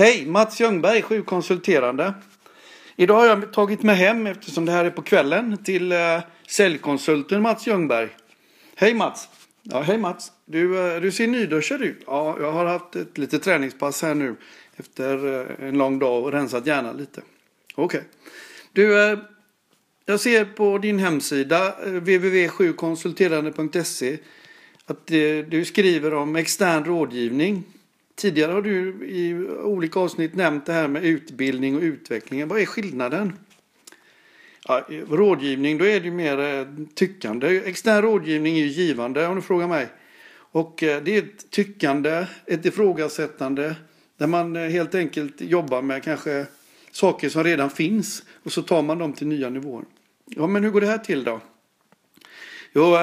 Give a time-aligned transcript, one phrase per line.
[0.00, 2.14] Hej, Mats Ljungberg, sjukkonsulterande.
[2.96, 5.98] Idag har jag tagit mig hem, eftersom det här är på kvällen, till eh,
[6.48, 8.08] säljkonsulten Mats Ljungberg.
[8.74, 9.28] Hej Mats!
[9.62, 10.32] Ja, hej Mats!
[10.44, 12.02] Du, eh, du ser nyduschad ut.
[12.06, 14.36] Ja, jag har haft ett litet träningspass här nu
[14.76, 17.22] efter eh, en lång dag och rensat hjärnan lite.
[17.74, 17.84] Okej.
[17.84, 18.00] Okay.
[18.72, 19.18] Du, eh,
[20.06, 24.18] jag ser på din hemsida eh, www.sjukonsulterande.se, www.7konsulterande.se
[24.86, 27.64] att eh, du skriver om extern rådgivning.
[28.20, 32.48] Tidigare har du i olika avsnitt nämnt det här med utbildning och utveckling.
[32.48, 33.32] Vad är skillnaden?
[34.68, 37.62] Ja, rådgivning, då är det mer eh, tyckande.
[37.64, 39.88] Extern rådgivning är ju givande om du frågar mig.
[40.32, 43.76] Och eh, det är ett tyckande, ett ifrågasättande
[44.16, 46.46] där man eh, helt enkelt jobbar med kanske
[46.90, 49.84] saker som redan finns och så tar man dem till nya nivåer.
[50.26, 51.40] Ja, men hur går det här till då?
[52.72, 52.96] Jo,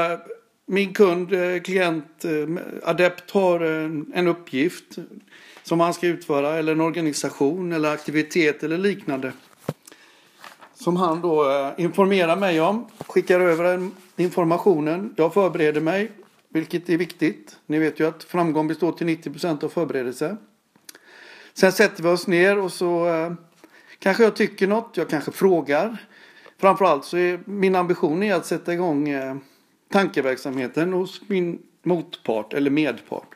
[0.70, 3.60] min kund, eh, klient, eh, adept har
[4.14, 4.98] en uppgift
[5.64, 9.32] som han ska utföra eller en organisation eller aktivitet eller liknande.
[10.74, 15.14] Som han då eh, informerar mig om, skickar över informationen.
[15.18, 16.12] Jag förbereder mig,
[16.50, 17.58] vilket är viktigt.
[17.66, 20.38] Ni vet ju att framgång består till 90% av förberedelse.
[21.54, 23.08] Sen sätter vi oss ner och så
[24.00, 25.98] kanske jag tycker något, jag kanske frågar.
[26.58, 29.10] Framförallt så är min ambition är att sätta igång
[29.90, 33.36] tankeverksamheten hos min motpart eller medpart.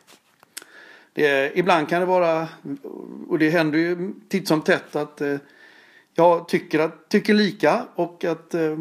[1.14, 2.48] Det, ibland kan det vara,
[3.28, 5.38] och det händer ju titt som tätt att eh,
[6.14, 8.78] jag tycker, att, tycker lika och att eh,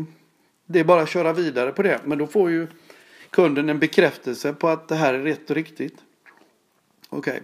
[0.67, 2.01] det är bara att köra vidare på det.
[2.05, 2.67] Men då får ju
[3.31, 5.98] kunden en bekräftelse på att det här är rätt och riktigt.
[7.09, 7.33] Okej.
[7.33, 7.43] Okay.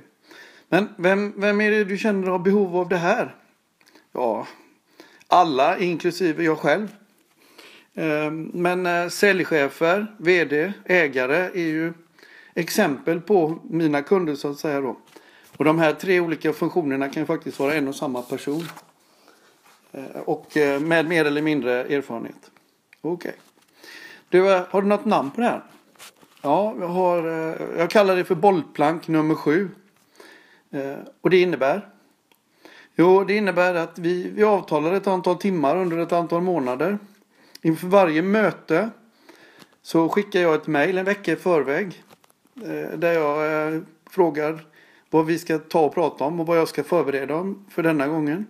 [0.68, 3.34] Men vem, vem är det du känner har behov av det här?
[4.12, 4.46] Ja,
[5.26, 6.88] alla inklusive jag själv.
[7.96, 11.92] Ehm, men eh, säljchefer, vd, ägare är ju
[12.54, 14.96] exempel på mina kunder så att säga då.
[15.56, 18.64] Och de här tre olika funktionerna kan ju faktiskt vara en och samma person.
[19.92, 22.50] Eh, och eh, med mer eller mindre erfarenhet.
[23.00, 23.28] Okej.
[23.28, 23.40] Okay.
[24.28, 25.62] Du, har du något namn på det här?
[26.42, 27.22] Ja, jag, har,
[27.78, 29.68] jag kallar det för bollplank nummer sju.
[31.20, 31.88] Och det innebär?
[32.96, 36.98] Jo, det innebär att vi, vi avtalar ett antal timmar under ett antal månader.
[37.66, 38.90] Inför varje möte
[39.82, 42.02] så skickar jag ett mejl en vecka i förväg.
[42.62, 44.66] Eh, där jag eh, frågar
[45.10, 48.08] vad vi ska ta och prata om och vad jag ska förbereda om för denna
[48.08, 48.46] gången.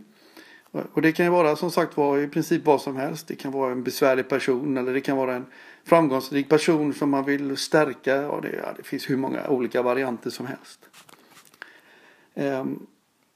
[0.93, 3.29] Och det kan ju vara som sagt var i princip vad som helst.
[3.29, 5.47] Det kan vara en besvärlig person eller det kan vara en
[5.85, 8.15] framgångsrik person som man vill stärka.
[8.23, 10.81] Ja, det, ja, det finns hur många olika varianter som helst.
[12.35, 12.87] Ehm,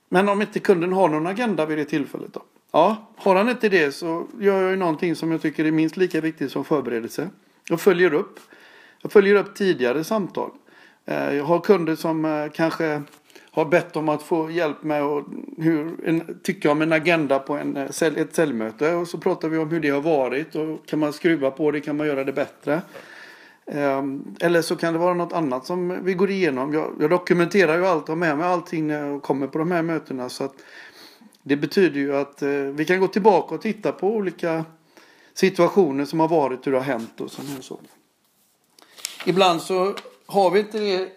[0.09, 2.43] men om inte kunden har någon agenda vid det tillfället då?
[2.73, 5.97] Ja, har han inte det så gör jag ju någonting som jag tycker är minst
[5.97, 7.29] lika viktigt som förberedelse.
[7.69, 8.41] Jag följer upp.
[9.03, 10.51] Jag följer upp tidigare samtal.
[11.07, 13.03] Eh, jag har kunder som eh, kanske
[13.51, 15.25] har bett om att få hjälp med och
[15.59, 18.95] hur en, tycka om en agenda på en, eh, ett säljmöte.
[18.95, 21.81] Och så pratar vi om hur det har varit och kan man skruva på det,
[21.81, 22.83] kan man göra det bättre.
[23.67, 26.73] Ehm, eller så kan det vara något annat som vi går igenom.
[26.75, 29.71] Jag, jag dokumenterar ju allt och har med mig allting när jag kommer på de
[29.71, 30.29] här mötena.
[30.29, 30.55] Så att
[31.43, 34.65] det betyder ju att eh, vi kan gå tillbaka och titta på olika
[35.35, 37.81] situationer som har varit, hur det har hänt och sådana så.
[39.27, 39.95] Ibland så
[40.27, 41.09] har vi inte det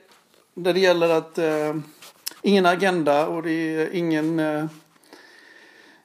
[0.54, 1.76] när det gäller att eh,
[2.42, 4.66] ingen agenda och det är ingen eh,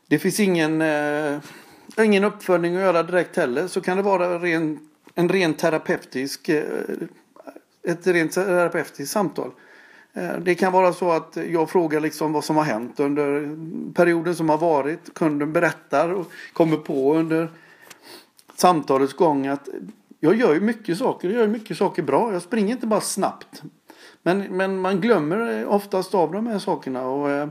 [0.06, 1.38] det finns ingen eh,
[1.98, 6.64] ingen uppföljning att göra direkt heller så kan det vara ren, en ren terapeutisk eh,
[7.82, 9.50] ett rent terapeutiskt samtal.
[10.18, 13.56] Eh, det kan vara så att jag frågar liksom vad som har hänt under
[13.92, 15.14] perioden som har varit.
[15.14, 17.50] Kunden berättar och kommer på under
[18.54, 19.68] samtalets gång att
[20.20, 21.28] jag gör ju mycket saker.
[21.28, 22.32] Jag gör mycket saker bra.
[22.32, 23.62] Jag springer inte bara snabbt.
[24.22, 27.08] Men, men man glömmer eh, oftast av de här sakerna.
[27.08, 27.48] Och eh,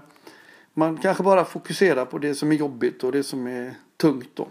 [0.74, 4.30] man kanske bara fokuserar på det som är jobbigt och det som är tungt.
[4.34, 4.48] Då.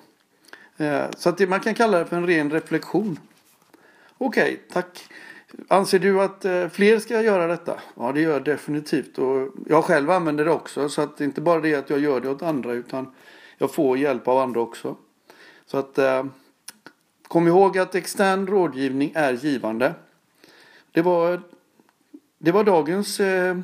[1.17, 3.19] Så att det, man kan kalla det för en ren reflektion.
[4.19, 5.09] Okej, okay, tack.
[5.69, 7.81] Anser du att eh, fler ska göra detta?
[7.95, 9.19] Ja, det gör jag definitivt.
[9.19, 10.89] Och jag själv använder det också.
[10.89, 13.15] Så att det är inte bara det att jag gör det åt andra utan
[13.59, 14.97] jag får hjälp av andra också.
[15.67, 16.25] Så att eh,
[17.29, 19.95] kom ihåg att extern rådgivning är givande.
[20.93, 21.41] Det var,
[22.39, 23.59] det var dagens eh,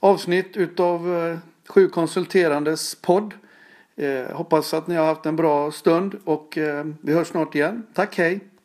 [0.00, 1.38] avsnitt utav eh,
[1.68, 3.34] Sju konsulterandes podd.
[3.96, 7.86] Eh, hoppas att ni har haft en bra stund och eh, vi hörs snart igen.
[7.94, 8.50] Tack, hej!